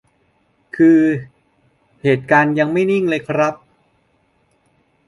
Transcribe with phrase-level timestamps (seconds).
[0.75, 1.01] คือ
[2.03, 3.55] เหตุการณ์ยังไม่นิ่งเลยครับ